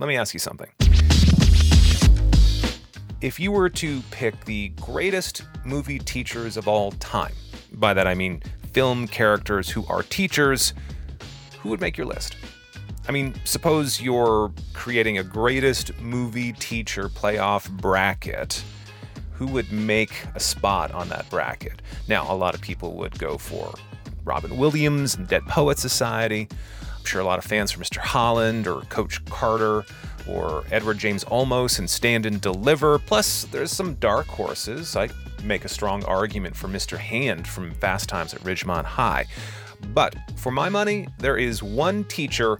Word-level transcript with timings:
let 0.00 0.08
me 0.08 0.16
ask 0.16 0.32
you 0.34 0.40
something. 0.40 0.68
If 3.20 3.38
you 3.38 3.52
were 3.52 3.68
to 3.68 4.00
pick 4.10 4.46
the 4.46 4.70
greatest 4.80 5.42
movie 5.64 5.98
teachers 5.98 6.56
of 6.56 6.66
all 6.66 6.92
time, 6.92 7.34
by 7.74 7.92
that 7.92 8.06
I 8.06 8.14
mean 8.14 8.42
film 8.72 9.06
characters 9.06 9.68
who 9.68 9.84
are 9.88 10.02
teachers, 10.02 10.72
who 11.60 11.68
would 11.68 11.82
make 11.82 11.98
your 11.98 12.06
list? 12.06 12.36
I 13.06 13.12
mean, 13.12 13.34
suppose 13.44 14.00
you're 14.00 14.52
creating 14.72 15.18
a 15.18 15.22
greatest 15.22 15.98
movie 16.00 16.54
teacher 16.54 17.10
playoff 17.10 17.70
bracket. 17.70 18.64
Who 19.32 19.46
would 19.48 19.70
make 19.70 20.12
a 20.34 20.40
spot 20.40 20.92
on 20.92 21.10
that 21.10 21.28
bracket? 21.28 21.82
Now, 22.08 22.30
a 22.32 22.36
lot 22.36 22.54
of 22.54 22.62
people 22.62 22.94
would 22.94 23.18
go 23.18 23.36
for 23.36 23.74
Robin 24.24 24.56
Williams 24.56 25.14
and 25.14 25.28
Dead 25.28 25.44
Poet 25.46 25.78
Society. 25.78 26.48
I'm 27.00 27.06
sure 27.06 27.20
a 27.22 27.24
lot 27.24 27.38
of 27.38 27.44
fans 27.46 27.72
for 27.72 27.80
Mr. 27.80 27.96
Holland 27.96 28.68
or 28.68 28.82
Coach 28.82 29.24
Carter 29.24 29.84
or 30.28 30.64
Edward 30.70 30.98
James 30.98 31.24
Olmos 31.24 31.78
and 31.78 31.88
Stand 31.88 32.26
and 32.26 32.40
Deliver. 32.40 32.98
Plus, 32.98 33.44
there's 33.44 33.72
some 33.72 33.94
dark 33.94 34.26
horses. 34.26 34.96
I 34.96 35.08
make 35.42 35.64
a 35.64 35.68
strong 35.68 36.04
argument 36.04 36.54
for 36.54 36.68
Mr. 36.68 36.98
Hand 36.98 37.48
from 37.48 37.72
Fast 37.72 38.10
Times 38.10 38.34
at 38.34 38.40
Ridgemont 38.42 38.84
High. 38.84 39.24
But 39.94 40.14
for 40.36 40.52
my 40.52 40.68
money, 40.68 41.08
there 41.18 41.38
is 41.38 41.62
one 41.62 42.04
teacher 42.04 42.58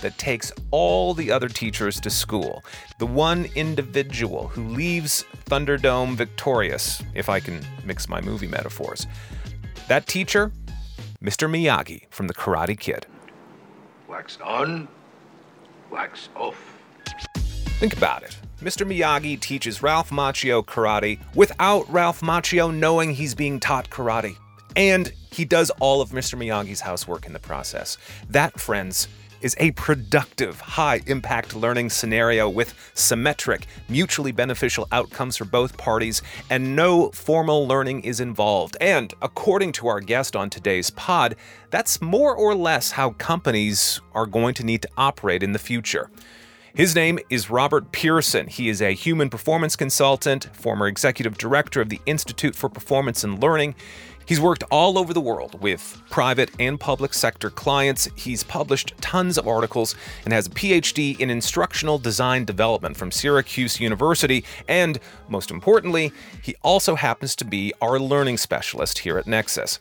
that 0.00 0.16
takes 0.16 0.50
all 0.70 1.12
the 1.12 1.30
other 1.30 1.48
teachers 1.48 2.00
to 2.00 2.08
school. 2.08 2.64
The 2.98 3.06
one 3.06 3.46
individual 3.54 4.48
who 4.48 4.68
leaves 4.68 5.24
Thunderdome 5.44 6.16
victorious, 6.16 7.02
if 7.14 7.28
I 7.28 7.40
can 7.40 7.60
mix 7.84 8.08
my 8.08 8.22
movie 8.22 8.48
metaphors. 8.48 9.06
That 9.88 10.06
teacher, 10.06 10.50
Mr. 11.22 11.48
Miyagi 11.48 12.06
from 12.10 12.26
The 12.26 12.34
Karate 12.34 12.78
Kid. 12.78 13.06
Wax 14.12 14.36
on, 14.44 14.88
wax 15.90 16.28
off. 16.36 16.78
Think 17.78 17.96
about 17.96 18.22
it. 18.22 18.36
Mr. 18.60 18.86
Miyagi 18.86 19.40
teaches 19.40 19.82
Ralph 19.82 20.10
Macchio 20.10 20.62
karate 20.62 21.18
without 21.34 21.90
Ralph 21.90 22.20
Macchio 22.20 22.70
knowing 22.70 23.12
he's 23.12 23.34
being 23.34 23.58
taught 23.58 23.88
karate. 23.88 24.36
And 24.76 25.10
he 25.30 25.46
does 25.46 25.70
all 25.80 26.02
of 26.02 26.10
Mr. 26.10 26.38
Miyagi's 26.38 26.82
housework 26.82 27.24
in 27.24 27.32
the 27.32 27.38
process. 27.38 27.96
That, 28.28 28.60
friends, 28.60 29.08
is 29.42 29.56
a 29.58 29.72
productive, 29.72 30.60
high 30.60 31.00
impact 31.06 31.54
learning 31.54 31.90
scenario 31.90 32.48
with 32.48 32.74
symmetric, 32.94 33.66
mutually 33.88 34.32
beneficial 34.32 34.88
outcomes 34.92 35.36
for 35.36 35.44
both 35.44 35.76
parties, 35.76 36.22
and 36.48 36.74
no 36.76 37.10
formal 37.10 37.66
learning 37.66 38.02
is 38.04 38.20
involved. 38.20 38.76
And 38.80 39.12
according 39.20 39.72
to 39.72 39.88
our 39.88 40.00
guest 40.00 40.36
on 40.36 40.48
today's 40.48 40.90
pod, 40.90 41.36
that's 41.70 42.00
more 42.00 42.34
or 42.34 42.54
less 42.54 42.92
how 42.92 43.10
companies 43.10 44.00
are 44.14 44.26
going 44.26 44.54
to 44.54 44.64
need 44.64 44.82
to 44.82 44.88
operate 44.96 45.42
in 45.42 45.52
the 45.52 45.58
future. 45.58 46.10
His 46.74 46.94
name 46.94 47.18
is 47.28 47.50
Robert 47.50 47.92
Pearson. 47.92 48.46
He 48.46 48.70
is 48.70 48.80
a 48.80 48.92
human 48.94 49.28
performance 49.28 49.76
consultant, 49.76 50.48
former 50.56 50.86
executive 50.86 51.36
director 51.36 51.82
of 51.82 51.90
the 51.90 52.00
Institute 52.06 52.56
for 52.56 52.70
Performance 52.70 53.22
and 53.24 53.42
Learning. 53.42 53.74
He's 54.26 54.40
worked 54.40 54.64
all 54.70 54.98
over 54.98 55.12
the 55.12 55.20
world 55.20 55.60
with 55.60 56.00
private 56.10 56.50
and 56.58 56.78
public 56.78 57.12
sector 57.12 57.50
clients. 57.50 58.08
He's 58.14 58.44
published 58.44 58.94
tons 59.00 59.36
of 59.36 59.48
articles 59.48 59.94
and 60.24 60.32
has 60.32 60.46
a 60.46 60.50
PhD 60.50 61.18
in 61.18 61.30
instructional 61.30 61.98
design 61.98 62.44
development 62.44 62.96
from 62.96 63.10
Syracuse 63.10 63.80
University. 63.80 64.44
And 64.68 64.98
most 65.28 65.50
importantly, 65.50 66.12
he 66.40 66.54
also 66.62 66.94
happens 66.94 67.34
to 67.36 67.44
be 67.44 67.72
our 67.80 67.98
learning 67.98 68.38
specialist 68.38 68.98
here 69.00 69.18
at 69.18 69.26
Nexus. 69.26 69.78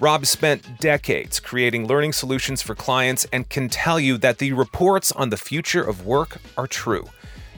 Rob 0.00 0.26
spent 0.26 0.80
decades 0.80 1.38
creating 1.38 1.86
learning 1.86 2.12
solutions 2.12 2.62
for 2.62 2.74
clients 2.74 3.26
and 3.32 3.48
can 3.48 3.68
tell 3.68 4.00
you 4.00 4.18
that 4.18 4.38
the 4.38 4.52
reports 4.52 5.12
on 5.12 5.30
the 5.30 5.36
future 5.36 5.82
of 5.82 6.06
work 6.06 6.38
are 6.56 6.66
true. 6.66 7.08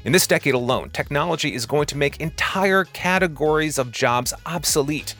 In 0.04 0.12
this 0.12 0.26
decade 0.26 0.52
alone, 0.52 0.90
technology 0.90 1.54
is 1.54 1.64
going 1.64 1.86
to 1.86 1.96
make 1.96 2.20
entire 2.20 2.84
categories 2.84 3.78
of 3.78 3.90
jobs 3.90 4.34
obsolete. 4.44 5.14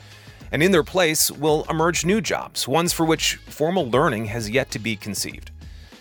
And 0.51 0.63
in 0.63 0.71
their 0.71 0.83
place 0.83 1.31
will 1.31 1.65
emerge 1.69 2.05
new 2.05 2.21
jobs, 2.21 2.67
ones 2.67 2.93
for 2.93 3.05
which 3.05 3.35
formal 3.35 3.89
learning 3.89 4.25
has 4.25 4.49
yet 4.49 4.71
to 4.71 4.79
be 4.79 4.95
conceived. 4.95 5.51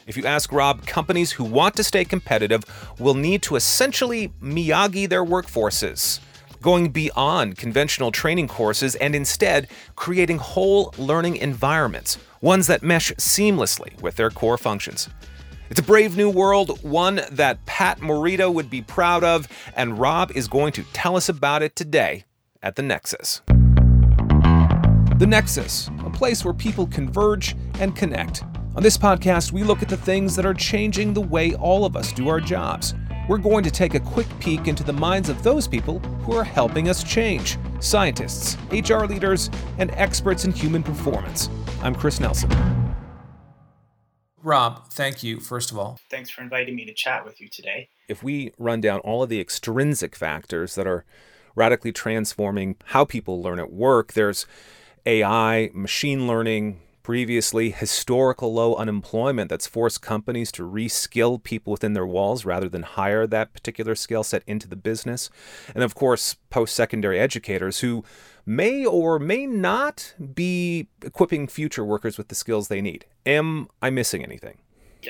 If 0.07 0.17
you 0.17 0.27
ask 0.27 0.53
Rob, 0.53 0.87
companies 0.87 1.33
who 1.33 1.45
want 1.45 1.77
to 1.77 1.85
stay 1.85 2.05
competitive 2.05 2.65
will 2.99 3.15
need 3.15 3.43
to 3.43 3.57
essentially 3.57 4.29
Miyagi 4.43 5.09
their 5.09 5.25
workforces 5.25 6.21
going 6.65 6.89
beyond 6.89 7.59
conventional 7.59 8.11
training 8.11 8.49
courses 8.49 8.95
and 8.95 9.15
instead 9.15 9.69
creating 9.97 10.39
whole 10.39 10.95
learning 10.97 11.37
environments, 11.37 12.17
ones 12.41 12.67
that 12.67 12.83
mesh 12.83 13.13
seamlessly 13.13 14.01
with 14.01 14.17
their 14.17 14.31
core 14.31 14.57
functions. 14.57 15.11
It's 15.69 15.81
a 15.81 15.83
brave 15.83 16.17
new 16.17 16.31
world, 16.31 16.83
one 16.83 17.21
that 17.31 17.65
Pat 17.67 18.01
Morita 18.01 18.53
would 18.53 18.71
be 18.71 18.81
proud 18.81 19.23
of, 19.23 19.47
and 19.77 19.99
Rob 19.99 20.33
is 20.35 20.49
going 20.49 20.73
to 20.73 20.85
tell 20.95 21.17
us 21.17 21.29
about 21.29 21.63
it 21.63 21.77
today 21.77 22.25
at 22.63 22.77
The 22.77 22.83
Nexus. 22.83 23.43
The 25.19 25.27
Nexus, 25.27 25.91
a 26.05 26.11
place 26.11 26.45
where 26.45 26.55
people 26.55 26.87
converge 26.87 27.57
and 27.79 27.95
connect. 27.95 28.45
On 28.77 28.83
this 28.83 28.99
podcast, 28.99 29.53
we 29.53 29.63
look 29.63 29.83
at 29.83 29.89
the 29.89 29.97
things 29.97 30.35
that 30.37 30.45
are 30.45 30.55
changing 30.55 31.15
the 31.15 31.21
way 31.21 31.55
all 31.55 31.85
of 31.85 31.97
us 31.97 32.13
do 32.13 32.29
our 32.29 32.41
jobs 32.41 32.95
we're 33.29 33.39
going 33.39 33.65
to 33.65 33.71
take 33.71 33.95
a 33.95 34.01
quick 34.01 34.27
peek 34.39 34.69
into 34.69 34.85
the 34.85 34.93
minds 34.93 35.29
of 35.29 35.43
those 35.43 35.67
people 35.67 35.99
who 35.99 36.35
are 36.35 36.45
helping 36.45 36.89
us 36.89 37.03
change 37.03 37.57
scientists, 37.81 38.57
HR 38.71 39.05
leaders, 39.05 39.51
and 39.79 39.91
experts 39.93 40.45
in 40.45 40.53
human 40.53 40.83
performance. 40.83 41.49
I'm 41.83 41.95
Chris 41.95 42.21
Nelson. 42.21 42.51
Rob, 44.43 44.91
thank 44.91 45.23
you, 45.23 45.41
first 45.41 45.71
of 45.71 45.79
all. 45.79 45.99
Thanks 46.11 46.29
for 46.29 46.43
inviting 46.43 46.77
me 46.77 46.85
to 46.85 46.93
chat 46.93 47.25
with 47.25 47.41
you 47.41 47.49
today. 47.49 47.89
If 48.09 48.23
we 48.23 48.53
run 48.59 48.83
down 48.83 49.01
all 49.01 49.23
of 49.23 49.31
the 49.31 49.41
extrinsic 49.41 50.15
factors 50.15 50.75
that 50.75 50.87
are 50.87 51.07
radically 51.55 51.93
transforming 51.93 52.77
how 52.87 53.07
people 53.07 53.43
learn 53.43 53.59
at 53.59 53.73
work, 53.73 54.13
there's 54.13 54.47
AI, 55.07 55.71
machine 55.75 56.27
learning, 56.27 56.81
previously 57.05 57.71
historical 57.71 58.55
low 58.55 58.75
unemployment 58.75 59.51
that's 59.51 59.67
forced 59.67 60.01
companies 60.01 60.51
to 60.51 60.63
reskill 60.63 61.41
people 61.41 61.71
within 61.71 61.93
their 61.93 62.07
walls 62.07 62.47
rather 62.47 62.69
than 62.69 62.83
hire 62.83 63.27
that 63.27 63.53
particular 63.53 63.95
skill 63.95 64.25
set 64.25 64.43
into 64.47 64.67
the 64.67 64.75
business. 64.75 65.29
And 65.75 65.85
of 65.85 65.95
course, 65.95 66.37
post 66.49 66.75
secondary 66.75 67.21
educators 67.21 67.81
who 67.81 68.05
may 68.47 68.87
or 68.87 69.19
may 69.19 69.47
not 69.47 70.15
be 70.35 70.89
equipping 71.03 71.47
future 71.47 71.85
workers 71.85 72.17
with 72.17 72.29
the 72.29 72.35
skills 72.35 72.69
they 72.69 72.81
need. 72.81 73.05
Am 73.27 73.69
I 73.83 73.91
missing 73.91 74.25
anything? 74.25 74.59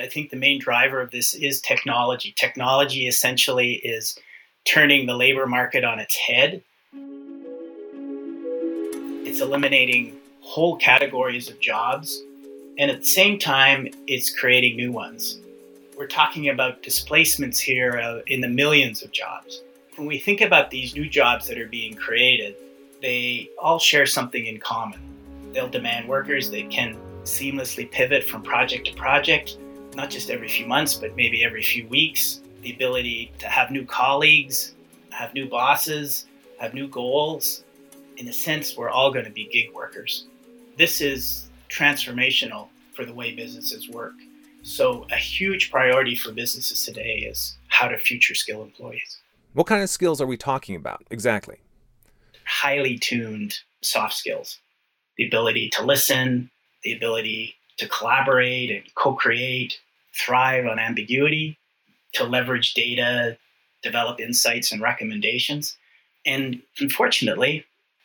I 0.01 0.09
think 0.09 0.31
the 0.31 0.37
main 0.37 0.59
driver 0.59 1.01
of 1.01 1.13
this 1.13 1.35
is 1.35 1.61
technology. 1.61 2.33
Technology 2.33 3.07
essentially 3.07 3.75
is 3.75 4.19
turning 4.67 5.07
the 5.07 5.17
labor 5.17 5.47
market 5.47 5.85
on 5.85 6.01
its 6.01 6.17
head. 6.17 6.65
It's 9.35 9.43
eliminating 9.43 10.17
whole 10.43 10.77
categories 10.77 11.51
of 11.51 11.59
jobs, 11.59 12.23
and 12.79 12.89
at 12.89 13.01
the 13.01 13.05
same 13.05 13.37
time, 13.37 13.89
it's 14.07 14.31
creating 14.31 14.77
new 14.77 14.93
ones. 14.93 15.41
We're 15.99 16.07
talking 16.07 16.51
about 16.51 16.85
displacements 16.85 17.59
here 17.59 17.99
uh, 17.99 18.21
in 18.29 18.41
the 18.41 18.47
millions 18.47 19.03
of 19.03 19.11
jobs. 19.11 19.65
When 19.97 20.07
we 20.07 20.21
think 20.21 20.41
about 20.41 20.71
these 20.71 20.95
new 20.95 21.09
jobs 21.09 21.49
that 21.49 21.59
are 21.59 21.67
being 21.67 21.97
created, 21.97 22.55
they 23.03 23.51
all 23.61 23.81
share 23.81 24.07
something 24.07 24.47
in 24.47 24.61
common. 24.61 25.01
They'll 25.53 25.67
demand 25.67 26.09
workers 26.09 26.49
that 26.53 26.71
can 26.71 26.97
seamlessly 27.25 27.91
pivot 27.91 28.23
from 28.23 28.41
project 28.45 28.87
to 28.87 28.95
project, 28.95 29.59
not 29.97 30.11
just 30.11 30.31
every 30.31 30.47
few 30.47 30.69
months, 30.69 30.95
but 30.95 31.17
maybe 31.17 31.45
every 31.45 31.65
few 31.65 31.89
weeks. 31.89 32.41
The 32.63 32.73
ability 32.73 33.33
to 33.41 33.49
have 33.49 33.73
new 33.73 33.85
colleagues, 33.85 34.75
have 35.11 35.35
new 35.35 35.49
bosses, 35.49 36.27
have 36.61 36.73
new 36.73 36.87
goals. 36.87 37.65
In 38.17 38.29
a 38.29 38.33
sense, 38.33 38.77
we're 38.77 38.91
all 38.91 39.13
going 39.13 39.25
to 39.25 39.31
be 39.31 39.47
gig 39.47 39.75
workers 39.75 40.27
this 40.77 41.01
is 41.01 41.47
transformational 41.69 42.69
for 42.95 43.05
the 43.05 43.13
way 43.13 43.35
businesses 43.35 43.89
work. 43.89 44.15
So, 44.63 45.07
a 45.11 45.17
huge 45.17 45.71
priority 45.71 46.15
for 46.15 46.33
businesses 46.33 46.85
today 46.85 47.27
is 47.29 47.57
how 47.69 47.89
to 47.89 47.99
future 47.99 48.35
skill 48.35 48.63
employees. 48.63 49.21
What 49.53 49.67
kind 49.67 49.83
of 49.83 49.91
skills 49.91 50.21
are 50.21 50.27
we 50.27 50.37
talking 50.37 50.75
about 50.75 51.05
exactly? 51.11 51.59
Highly 52.47 52.99
tuned 52.99 53.59
soft 53.83 54.15
skills 54.15 54.59
the 55.17 55.27
ability 55.27 55.69
to 55.71 55.85
listen, 55.85 56.51
the 56.83 56.93
ability 56.93 57.55
to 57.77 57.87
collaborate 57.89 58.71
and 58.71 58.83
co 58.95 59.15
create, 59.15 59.79
thrive 60.13 60.67
on 60.67 60.79
ambiguity, 60.79 61.59
to 62.15 62.25
leverage 62.25 62.75
data, 62.75 63.37
develop 63.83 64.19
insights 64.19 64.73
and 64.73 64.81
recommendations. 64.81 65.77
And 66.27 66.63
unfortunately, 66.81 67.65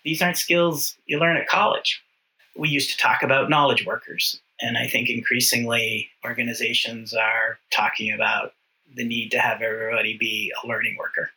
these 0.09 0.21
aren't 0.21 0.37
skills 0.37 0.97
you 1.05 1.19
learn 1.19 1.37
at 1.37 1.47
college 1.47 2.01
we 2.59 2.69
used 2.69 2.91
to 2.91 2.97
talk 2.97 3.23
about 3.23 3.49
knowledge 3.49 3.85
workers. 3.85 4.39
And 4.61 4.77
I 4.77 4.87
think 4.87 5.09
increasingly 5.09 6.09
organizations 6.25 7.13
are 7.13 7.59
talking 7.71 8.11
about 8.11 8.53
the 8.93 9.05
need 9.05 9.31
to 9.31 9.39
have 9.39 9.61
everybody 9.61 10.17
be 10.17 10.51
a 10.61 10.67
learning 10.67 10.97
worker. 10.99 11.29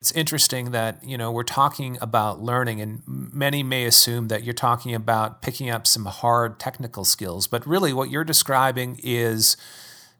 It's 0.00 0.12
interesting 0.12 0.70
that, 0.72 1.02
you 1.04 1.16
know, 1.16 1.32
we're 1.32 1.44
talking 1.44 1.98
about 2.00 2.42
learning 2.42 2.80
and 2.80 3.02
many 3.06 3.62
may 3.62 3.84
assume 3.84 4.28
that 4.28 4.44
you're 4.44 4.54
talking 4.54 4.94
about 4.94 5.40
picking 5.42 5.70
up 5.70 5.86
some 5.86 6.06
hard 6.06 6.58
technical 6.58 7.04
skills, 7.04 7.46
but 7.46 7.66
really 7.66 7.92
what 7.92 8.10
you're 8.10 8.24
describing 8.24 8.98
is 9.02 9.56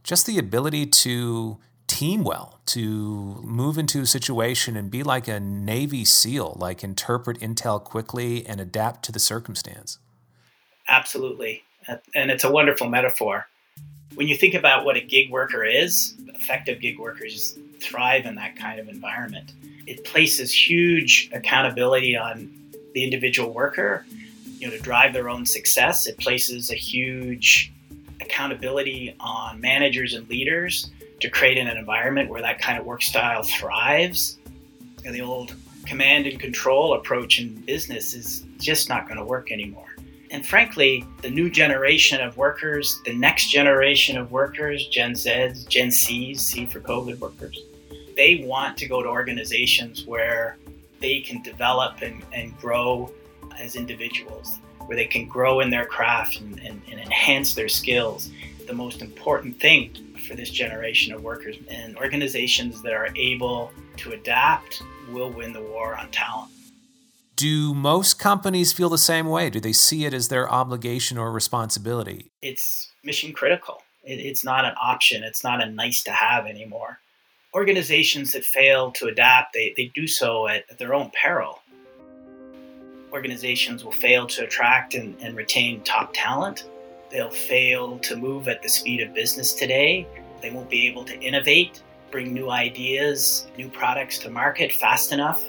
just 0.02 0.26
the 0.26 0.38
ability 0.38 0.86
to 0.86 1.58
team 1.94 2.24
well, 2.24 2.58
to 2.66 3.40
move 3.44 3.78
into 3.78 4.00
a 4.00 4.06
situation 4.06 4.76
and 4.76 4.90
be 4.90 5.04
like 5.04 5.28
a 5.28 5.38
Navy 5.38 6.04
SEAL, 6.04 6.56
like 6.58 6.82
interpret 6.82 7.38
intel 7.38 7.82
quickly 7.82 8.44
and 8.46 8.60
adapt 8.60 9.04
to 9.04 9.12
the 9.12 9.20
circumstance. 9.20 9.98
Absolutely. 10.88 11.62
And 12.12 12.32
it's 12.32 12.42
a 12.42 12.50
wonderful 12.50 12.88
metaphor. 12.88 13.46
When 14.16 14.26
you 14.26 14.36
think 14.36 14.54
about 14.54 14.84
what 14.84 14.96
a 14.96 15.00
gig 15.00 15.30
worker 15.30 15.64
is, 15.64 16.16
effective 16.34 16.80
gig 16.80 16.98
workers 16.98 17.56
thrive 17.78 18.26
in 18.26 18.34
that 18.34 18.56
kind 18.56 18.80
of 18.80 18.88
environment. 18.88 19.52
It 19.86 20.04
places 20.04 20.52
huge 20.52 21.30
accountability 21.32 22.16
on 22.16 22.50
the 22.94 23.04
individual 23.04 23.52
worker, 23.52 24.04
you 24.58 24.66
know, 24.66 24.76
to 24.76 24.82
drive 24.82 25.12
their 25.12 25.28
own 25.28 25.46
success. 25.46 26.08
It 26.08 26.18
places 26.18 26.72
a 26.72 26.74
huge 26.74 27.72
accountability 28.20 29.14
on 29.20 29.60
managers 29.60 30.12
and 30.14 30.28
leaders 30.28 30.90
to 31.24 31.30
create 31.30 31.56
an 31.56 31.68
environment 31.68 32.28
where 32.28 32.42
that 32.42 32.60
kind 32.60 32.78
of 32.78 32.84
work 32.84 33.00
style 33.00 33.42
thrives. 33.42 34.36
The 35.02 35.22
old 35.22 35.54
command 35.86 36.26
and 36.26 36.38
control 36.38 36.92
approach 36.92 37.40
in 37.40 37.62
business 37.62 38.12
is 38.12 38.44
just 38.58 38.90
not 38.90 39.08
going 39.08 39.16
to 39.16 39.24
work 39.24 39.50
anymore. 39.50 39.96
And 40.30 40.44
frankly, 40.44 41.02
the 41.22 41.30
new 41.30 41.48
generation 41.48 42.20
of 42.20 42.36
workers, 42.36 43.00
the 43.06 43.14
next 43.14 43.48
generation 43.48 44.18
of 44.18 44.32
workers, 44.32 44.86
Gen 44.88 45.12
Zs, 45.12 45.66
Gen 45.66 45.90
Cs, 45.90 46.42
C 46.42 46.66
for 46.66 46.80
COVID 46.80 47.18
workers, 47.20 47.58
they 48.16 48.44
want 48.46 48.76
to 48.76 48.86
go 48.86 49.02
to 49.02 49.08
organizations 49.08 50.04
where 50.04 50.58
they 51.00 51.22
can 51.22 51.40
develop 51.40 52.02
and, 52.02 52.22
and 52.34 52.54
grow 52.58 53.10
as 53.58 53.76
individuals, 53.76 54.58
where 54.80 54.96
they 54.96 55.06
can 55.06 55.26
grow 55.26 55.60
in 55.60 55.70
their 55.70 55.86
craft 55.86 56.40
and, 56.40 56.60
and, 56.60 56.82
and 56.90 57.00
enhance 57.00 57.54
their 57.54 57.68
skills. 57.68 58.30
The 58.66 58.74
most 58.74 59.00
important 59.00 59.58
thing 59.58 60.13
for 60.24 60.34
this 60.34 60.50
generation 60.50 61.12
of 61.12 61.22
workers 61.22 61.56
and 61.68 61.96
organizations 61.96 62.82
that 62.82 62.92
are 62.92 63.08
able 63.16 63.72
to 63.98 64.12
adapt 64.12 64.82
will 65.10 65.30
win 65.30 65.52
the 65.52 65.62
war 65.62 65.96
on 65.96 66.10
talent. 66.10 66.50
Do 67.36 67.74
most 67.74 68.18
companies 68.18 68.72
feel 68.72 68.88
the 68.88 68.98
same 68.98 69.26
way? 69.26 69.50
Do 69.50 69.58
they 69.60 69.72
see 69.72 70.04
it 70.04 70.14
as 70.14 70.28
their 70.28 70.50
obligation 70.50 71.18
or 71.18 71.32
responsibility? 71.32 72.30
It's 72.42 72.92
mission 73.02 73.32
critical. 73.32 73.82
It, 74.04 74.20
it's 74.20 74.44
not 74.44 74.64
an 74.64 74.74
option. 74.80 75.24
It's 75.24 75.42
not 75.42 75.62
a 75.62 75.66
nice 75.70 76.02
to 76.04 76.12
have 76.12 76.46
anymore. 76.46 77.00
Organizations 77.52 78.32
that 78.32 78.44
fail 78.44 78.92
to 78.92 79.06
adapt, 79.06 79.52
they, 79.52 79.74
they 79.76 79.90
do 79.94 80.06
so 80.06 80.46
at, 80.46 80.64
at 80.70 80.78
their 80.78 80.94
own 80.94 81.10
peril. 81.20 81.60
Organizations 83.12 83.84
will 83.84 83.92
fail 83.92 84.26
to 84.28 84.44
attract 84.44 84.94
and, 84.94 85.16
and 85.20 85.36
retain 85.36 85.80
top 85.82 86.10
talent. 86.12 86.68
They'll 87.14 87.30
fail 87.30 87.98
to 88.00 88.16
move 88.16 88.46
at 88.48 88.62
the 88.62 88.68
speed 88.68 89.00
of 89.00 89.14
business 89.14 89.54
today. 89.54 90.06
They 90.42 90.50
won't 90.50 90.68
be 90.68 90.86
able 90.86 91.06
to 91.06 91.18
innovate, 91.18 91.82
bring 92.10 92.34
new 92.34 92.50
ideas, 92.50 93.46
new 93.56 93.70
products 93.70 94.18
to 94.18 94.30
market 94.30 94.70
fast 94.70 95.12
enough 95.12 95.48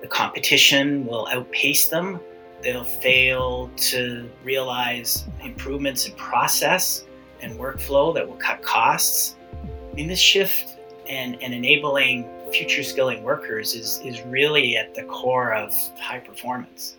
the 0.00 0.08
competition 0.08 1.06
will 1.06 1.28
outpace 1.28 1.88
them. 1.88 2.20
They'll 2.62 2.84
fail 2.84 3.70
to 3.76 4.30
realize 4.44 5.26
improvements 5.42 6.06
in 6.06 6.14
process 6.14 7.04
and 7.40 7.58
workflow 7.58 8.14
that 8.14 8.26
will 8.26 8.36
cut 8.36 8.62
costs. 8.62 9.36
I 9.52 9.94
mean, 9.94 10.08
this 10.08 10.18
shift 10.18 10.78
and, 11.08 11.40
and 11.42 11.54
enabling 11.54 12.28
future 12.52 12.82
skilling 12.82 13.22
workers 13.22 13.74
is, 13.74 14.00
is 14.04 14.20
really 14.22 14.76
at 14.76 14.94
the 14.94 15.04
core 15.04 15.54
of 15.54 15.72
high 15.98 16.18
performance. 16.18 16.96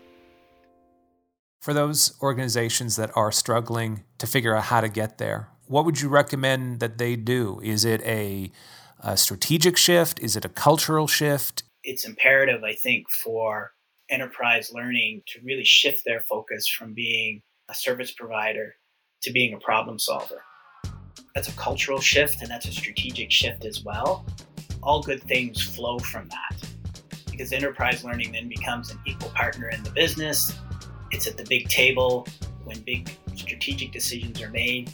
For 1.62 1.74
those 1.74 2.18
organizations 2.22 2.96
that 2.96 3.16
are 3.16 3.31
struggling 3.31 4.04
to 4.18 4.28
figure 4.28 4.56
out 4.56 4.63
how 4.66 4.81
to 4.81 4.90
get 4.90 5.19
there, 5.19 5.50
what 5.68 5.86
would 5.86 6.02
you 6.02 6.10
recommend 6.10 6.80
that 6.80 6.98
they 6.98 7.16
do? 7.16 7.62
Is 7.63 7.86
it 7.86 8.02
a, 8.02 8.52
a 9.00 9.16
strategic 9.16 9.78
shift? 9.78 10.19
Is 10.19 10.36
it 10.36 10.44
a 10.44 10.50
cultural 10.50 11.08
shift? 11.08 11.63
it's 11.84 12.06
imperative, 12.06 12.63
I 12.63 12.74
think, 12.74 13.10
for 13.10 13.74
enterprise 14.10 14.72
learning 14.74 15.24
to 15.28 15.40
really 15.44 15.63
shift 15.63 16.04
their 16.06 16.22
focus 16.22 16.68
from 16.68 16.94
being 16.94 17.42
a 17.69 17.74
service 17.74 18.12
provider 18.12 18.75
to 19.22 19.31
being 19.31 19.54
a 19.54 19.60
problem 19.60 19.98
solver. 19.98 20.44
That's 21.34 21.48
a 21.48 21.54
cultural 21.54 22.02
shift 22.02 22.42
and 22.42 22.52
that's 22.52 22.68
a 22.68 22.72
strategic 22.72 23.31
shift 23.31 23.66
as 23.66 23.84
well. 23.84 24.25
All 24.84 25.02
good 25.02 25.24
things 25.24 25.62
flow 25.62 25.98
from 26.00 26.28
that 26.30 26.62
because 27.30 27.54
enterprise 27.54 28.04
learning 28.04 28.34
then 28.34 28.50
becomes 28.50 28.92
an 28.92 29.00
equal 29.06 29.30
partner 29.30 29.69
in 29.69 29.81
the 29.84 29.92
business. 29.92 30.54
It's 31.12 31.28
at 31.28 31.38
the 31.38 31.46
big 31.46 31.68
table 31.69 32.28
when 32.63 32.80
big 32.81 33.10
strategic 33.36 33.92
decisions 33.92 34.42
are 34.42 34.50
made. 34.50 34.92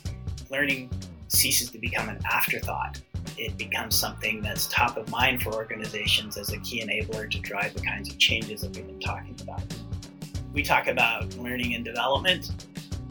Learning 0.49 0.89
ceases 1.27 1.69
to 1.71 1.77
become 1.77 2.09
an 2.09 2.19
afterthought 2.31 2.99
it 3.37 3.57
becomes 3.57 3.95
something 3.95 4.41
that's 4.41 4.67
top 4.67 4.97
of 4.97 5.09
mind 5.11 5.41
for 5.41 5.53
organizations 5.53 6.37
as 6.37 6.51
a 6.51 6.57
key 6.59 6.81
enabler 6.81 7.29
to 7.29 7.39
drive 7.39 7.73
the 7.73 7.81
kinds 7.81 8.09
of 8.09 8.17
changes 8.17 8.61
that 8.61 8.75
we've 8.75 8.87
been 8.87 8.99
talking 8.99 9.35
about. 9.41 9.61
We 10.53 10.63
talk 10.63 10.87
about 10.87 11.35
learning 11.37 11.75
and 11.75 11.85
development. 11.85 12.49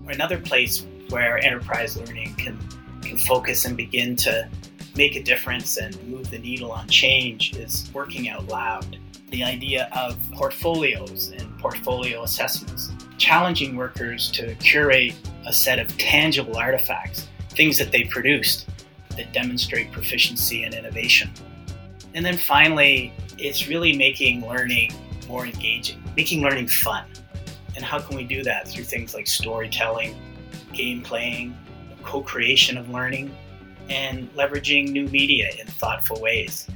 Another 0.08 0.38
place 0.38 0.84
where 1.10 1.38
enterprise 1.44 1.96
learning 1.96 2.34
can, 2.34 2.58
can 3.02 3.18
focus 3.18 3.64
and 3.64 3.76
begin 3.76 4.16
to 4.16 4.48
make 4.96 5.14
a 5.14 5.22
difference 5.22 5.76
and 5.76 6.02
move 6.08 6.30
the 6.30 6.38
needle 6.38 6.72
on 6.72 6.88
change 6.88 7.54
is 7.56 7.88
working 7.92 8.28
out 8.28 8.48
loud. 8.48 8.98
The 9.30 9.44
idea 9.44 9.88
of 9.94 10.18
portfolios 10.32 11.28
and 11.28 11.56
portfolio 11.58 12.22
assessments, 12.22 12.90
challenging 13.18 13.76
workers 13.76 14.30
to 14.32 14.54
curate 14.56 15.14
a 15.46 15.52
set 15.52 15.78
of 15.78 15.96
tangible 15.98 16.56
artifacts, 16.56 17.28
things 17.50 17.78
that 17.78 17.92
they 17.92 18.04
produced 18.04 18.68
that 19.16 19.32
demonstrate 19.32 19.90
proficiency 19.92 20.64
and 20.64 20.74
innovation. 20.74 21.30
And 22.14 22.24
then 22.24 22.36
finally, 22.36 23.12
it's 23.38 23.68
really 23.68 23.96
making 23.96 24.46
learning 24.46 24.92
more 25.28 25.46
engaging, 25.46 26.02
making 26.16 26.42
learning 26.42 26.68
fun. 26.68 27.04
And 27.74 27.84
how 27.84 27.98
can 27.98 28.16
we 28.16 28.24
do 28.24 28.42
that? 28.42 28.68
Through 28.68 28.84
things 28.84 29.14
like 29.14 29.26
storytelling, 29.26 30.14
game 30.72 31.02
playing, 31.02 31.56
co 32.02 32.22
creation 32.22 32.78
of 32.78 32.88
learning, 32.90 33.34
and 33.88 34.32
leveraging 34.34 34.90
new 34.90 35.06
media 35.08 35.50
in 35.58 35.66
thoughtful 35.66 36.20
ways. 36.20 36.68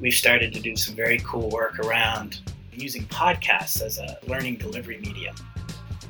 We've 0.00 0.14
started 0.14 0.52
to 0.54 0.60
do 0.60 0.76
some 0.76 0.94
very 0.94 1.20
cool 1.24 1.50
work 1.50 1.78
around 1.78 2.40
using 2.72 3.04
podcasts 3.06 3.80
as 3.82 3.98
a 3.98 4.18
learning 4.26 4.56
delivery 4.56 4.98
medium 4.98 5.34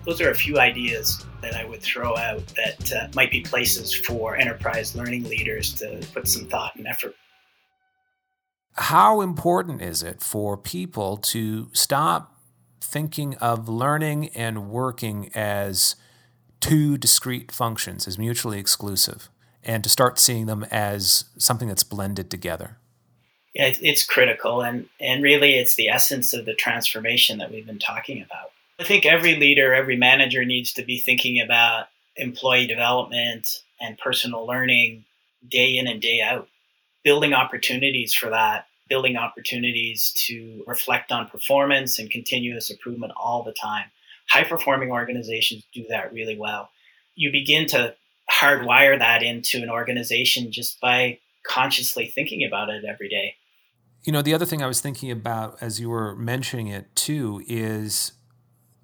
those 0.05 0.21
are 0.21 0.31
a 0.31 0.35
few 0.35 0.59
ideas 0.59 1.25
that 1.41 1.55
I 1.55 1.65
would 1.65 1.83
throw 1.83 2.17
out 2.17 2.47
that 2.56 2.93
uh, 2.93 3.09
might 3.15 3.31
be 3.31 3.41
places 3.41 3.93
for 3.93 4.37
enterprise 4.37 4.95
learning 4.95 5.25
leaders 5.25 5.73
to 5.75 6.05
put 6.12 6.29
some 6.29 6.47
thought 6.47 6.77
and 6.77 6.87
effort. 6.87 7.15
How 8.75 9.21
important 9.21 9.81
is 9.81 10.03
it 10.03 10.20
for 10.20 10.56
people 10.56 11.17
to 11.19 11.70
stop 11.73 12.39
thinking 12.81 13.34
of 13.37 13.69
learning 13.69 14.29
and 14.31 14.69
working 14.69 15.31
as 15.34 15.96
two 16.61 16.99
discrete 16.99 17.53
functions, 17.53 18.08
as 18.08 18.19
mutually 18.19 18.58
exclusive, 18.58 19.29
and 19.63 19.84
to 19.84 19.91
start 19.91 20.19
seeing 20.19 20.46
them 20.46 20.65
as 20.70 21.27
something 21.39 21.69
that's 21.69 21.84
blended 21.84 22.31
together? 22.31 22.79
Yeah, 23.55 23.73
it's 23.81 24.05
critical, 24.05 24.63
and, 24.63 24.89
and 25.01 25.23
really 25.23 25.55
it's 25.55 25.77
the 25.77 25.89
essence 25.89 26.34
of 26.34 26.44
the 26.44 26.55
transformation 26.55 27.39
that 27.39 27.53
we've 27.53 27.67
been 27.67 27.79
talking 27.79 28.20
about. 28.20 28.51
I 28.84 28.86
think 28.86 29.06
every 29.06 29.36
leader, 29.36 29.72
every 29.72 29.96
manager 29.96 30.44
needs 30.44 30.74
to 30.74 30.84
be 30.84 30.98
thinking 30.98 31.41
about 31.41 31.86
employee 32.17 32.67
development 32.67 33.48
and 33.81 33.96
personal 33.96 34.46
learning 34.46 35.06
day 35.48 35.79
in 35.79 35.86
and 35.86 36.03
day 36.03 36.20
out, 36.20 36.48
building 37.03 37.32
opportunities 37.32 38.12
for 38.12 38.29
that, 38.29 38.67
building 38.91 39.17
opportunities 39.17 40.12
to 40.26 40.62
reflect 40.67 41.12
on 41.12 41.29
performance 41.29 41.98
and 41.98 42.10
continuous 42.10 42.69
improvement 42.70 43.14
all 43.17 43.43
the 43.43 43.55
time. 43.55 43.86
High 44.29 44.44
performing 44.44 44.91
organizations 44.91 45.64
do 45.72 45.86
that 45.88 46.12
really 46.12 46.36
well. 46.36 46.69
You 47.14 47.32
begin 47.32 47.67
to 47.69 47.94
hardwire 48.31 48.98
that 48.98 49.22
into 49.22 49.62
an 49.62 49.70
organization 49.70 50.53
just 50.53 50.79
by 50.79 51.20
consciously 51.43 52.08
thinking 52.08 52.44
about 52.46 52.69
it 52.69 52.84
every 52.84 53.08
day. 53.08 53.36
You 54.03 54.12
know, 54.12 54.20
the 54.20 54.34
other 54.34 54.44
thing 54.44 54.62
I 54.62 54.67
was 54.67 54.82
thinking 54.82 55.10
about 55.10 55.56
as 55.62 55.81
you 55.81 55.88
were 55.88 56.14
mentioning 56.17 56.67
it 56.67 56.94
too 56.94 57.43
is 57.48 58.12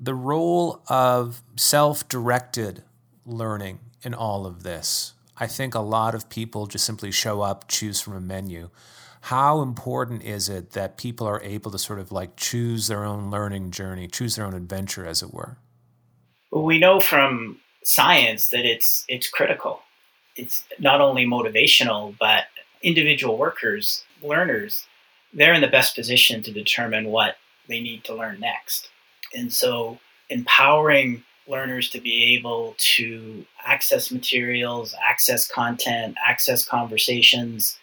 the 0.00 0.14
role 0.14 0.82
of 0.88 1.42
self 1.56 2.08
directed 2.08 2.82
learning 3.26 3.80
in 4.02 4.14
all 4.14 4.46
of 4.46 4.62
this. 4.62 5.12
I 5.36 5.46
think 5.46 5.74
a 5.74 5.80
lot 5.80 6.14
of 6.14 6.28
people 6.28 6.66
just 6.66 6.84
simply 6.84 7.10
show 7.10 7.42
up, 7.42 7.68
choose 7.68 8.00
from 8.00 8.14
a 8.14 8.20
menu. 8.20 8.70
How 9.22 9.60
important 9.60 10.22
is 10.22 10.48
it 10.48 10.70
that 10.70 10.96
people 10.96 11.26
are 11.26 11.42
able 11.42 11.70
to 11.70 11.78
sort 11.78 11.98
of 11.98 12.10
like 12.10 12.36
choose 12.36 12.86
their 12.86 13.04
own 13.04 13.30
learning 13.30 13.70
journey, 13.70 14.08
choose 14.08 14.36
their 14.36 14.46
own 14.46 14.54
adventure, 14.54 15.06
as 15.06 15.22
it 15.22 15.32
were? 15.32 15.58
Well, 16.50 16.64
we 16.64 16.78
know 16.78 17.00
from 17.00 17.60
science 17.82 18.48
that 18.48 18.64
it's 18.64 19.04
it's 19.08 19.28
critical. 19.28 19.82
It's 20.36 20.64
not 20.78 21.02
only 21.02 21.26
motivational, 21.26 22.14
but 22.18 22.44
individual 22.82 23.36
workers, 23.36 24.04
learners, 24.22 24.86
they're 25.34 25.52
in 25.52 25.60
the 25.60 25.68
best 25.68 25.94
position 25.94 26.42
to 26.42 26.52
determine 26.52 27.08
what 27.08 27.36
they 27.68 27.80
need 27.80 28.04
to 28.04 28.14
learn 28.14 28.40
next. 28.40 28.88
And 29.34 29.52
so 29.52 29.98
empowering 30.28 31.24
learners 31.46 31.90
to 31.90 32.00
be 32.00 32.36
able 32.36 32.74
to 32.78 33.44
access 33.64 34.10
materials, 34.10 34.94
access 35.02 35.48
content, 35.48 36.16
access 36.24 36.64
conversations, 36.64 37.78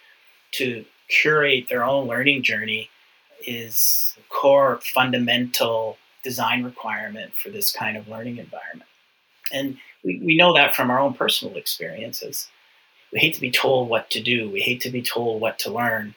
to 0.51 0.85
curate 1.09 1.67
their 1.69 1.83
own 1.83 2.07
learning 2.07 2.43
journey 2.43 2.89
is 3.45 4.15
a 4.17 4.33
core 4.33 4.79
fundamental 4.93 5.97
design 6.23 6.63
requirement 6.63 7.33
for 7.35 7.49
this 7.49 7.71
kind 7.71 7.95
of 7.97 8.07
learning 8.07 8.37
environment. 8.37 8.89
And 9.51 9.77
we, 10.03 10.19
we 10.23 10.37
know 10.37 10.53
that 10.53 10.75
from 10.75 10.89
our 10.89 10.99
own 10.99 11.13
personal 11.13 11.55
experiences. 11.55 12.49
We 13.13 13.19
hate 13.19 13.35
to 13.35 13.41
be 13.41 13.51
told 13.51 13.89
what 13.89 14.09
to 14.11 14.21
do, 14.21 14.49
we 14.49 14.61
hate 14.61 14.81
to 14.81 14.89
be 14.89 15.01
told 15.01 15.41
what 15.41 15.59
to 15.59 15.71
learn. 15.71 16.15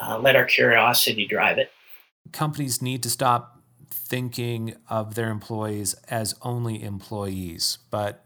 Uh, 0.00 0.18
let 0.18 0.36
our 0.36 0.44
curiosity 0.44 1.26
drive 1.26 1.58
it. 1.58 1.70
Companies 2.32 2.80
need 2.80 3.02
to 3.02 3.10
stop 3.10 3.61
thinking 3.92 4.74
of 4.88 5.14
their 5.14 5.30
employees 5.30 5.94
as 6.08 6.34
only 6.42 6.82
employees, 6.82 7.78
but 7.90 8.24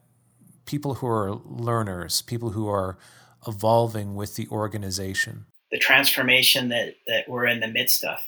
people 0.65 0.95
who 0.95 1.07
are 1.07 1.35
learners, 1.35 2.23
people 2.23 2.51
who 2.51 2.69
are 2.69 2.99
evolving 3.47 4.15
with 4.15 4.37
the 4.37 4.49
organization. 4.49 5.47
The 5.71 5.79
transformation 5.79 6.69
that, 6.69 6.95
that 7.07 7.29
we're 7.29 7.47
in 7.47 7.61
the 7.61 7.69
midst 7.69 8.05
of, 8.05 8.19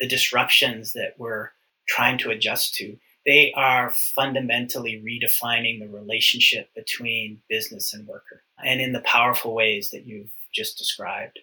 the 0.00 0.08
disruptions 0.08 0.92
that 0.92 1.14
we're 1.18 1.50
trying 1.88 2.18
to 2.18 2.30
adjust 2.30 2.74
to, 2.76 2.96
they 3.26 3.52
are 3.56 3.90
fundamentally 3.90 5.02
redefining 5.04 5.80
the 5.80 5.88
relationship 5.88 6.70
between 6.74 7.42
business 7.48 7.92
and 7.92 8.06
worker 8.06 8.42
and 8.64 8.80
in 8.80 8.92
the 8.92 9.00
powerful 9.00 9.54
ways 9.54 9.90
that 9.90 10.06
you've 10.06 10.30
just 10.54 10.78
described. 10.78 11.38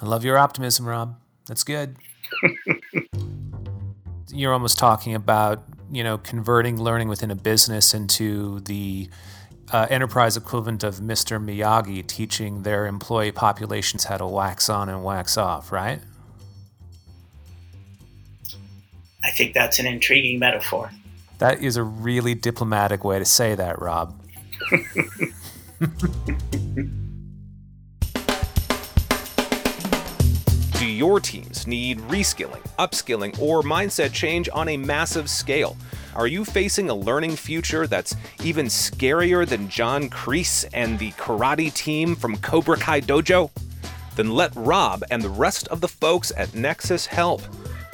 I 0.00 0.06
love 0.06 0.24
your 0.24 0.36
optimism, 0.36 0.86
Rob. 0.86 1.18
That's 1.46 1.64
good. 1.64 1.96
You're 4.36 4.52
almost 4.52 4.78
talking 4.78 5.14
about, 5.14 5.64
you 5.90 6.04
know, 6.04 6.18
converting 6.18 6.78
learning 6.78 7.08
within 7.08 7.30
a 7.30 7.34
business 7.34 7.94
into 7.94 8.60
the 8.60 9.08
uh, 9.72 9.86
enterprise 9.88 10.36
equivalent 10.36 10.84
of 10.84 10.96
Mr. 10.96 11.42
Miyagi 11.42 12.06
teaching 12.06 12.62
their 12.62 12.86
employee 12.86 13.32
populations 13.32 14.04
how 14.04 14.18
to 14.18 14.26
wax 14.26 14.68
on 14.68 14.90
and 14.90 15.02
wax 15.02 15.38
off, 15.38 15.72
right? 15.72 16.00
I 19.24 19.30
think 19.30 19.54
that's 19.54 19.78
an 19.78 19.86
intriguing 19.86 20.38
metaphor. 20.38 20.90
That 21.38 21.62
is 21.62 21.78
a 21.78 21.82
really 21.82 22.34
diplomatic 22.34 23.04
way 23.04 23.18
to 23.18 23.24
say 23.24 23.54
that, 23.54 23.80
Rob. 23.80 24.20
Do 30.86 30.92
your 30.92 31.18
teams 31.18 31.66
need 31.66 31.98
reskilling, 32.02 32.64
upskilling, 32.78 33.36
or 33.40 33.62
mindset 33.62 34.12
change 34.12 34.48
on 34.52 34.68
a 34.68 34.76
massive 34.76 35.28
scale? 35.28 35.76
Are 36.14 36.28
you 36.28 36.44
facing 36.44 36.90
a 36.90 36.94
learning 36.94 37.34
future 37.34 37.88
that's 37.88 38.14
even 38.44 38.66
scarier 38.66 39.44
than 39.44 39.68
John 39.68 40.08
Kreese 40.08 40.64
and 40.72 40.96
the 40.96 41.10
karate 41.14 41.74
team 41.74 42.14
from 42.14 42.36
Cobra 42.36 42.76
Kai 42.76 43.00
Dojo? 43.00 43.50
Then 44.14 44.30
let 44.30 44.54
Rob 44.54 45.02
and 45.10 45.20
the 45.20 45.28
rest 45.28 45.66
of 45.68 45.80
the 45.80 45.88
folks 45.88 46.30
at 46.36 46.54
Nexus 46.54 47.04
help. 47.04 47.42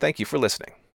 Thank 0.00 0.18
you 0.18 0.26
for 0.26 0.38
listening. 0.38 0.77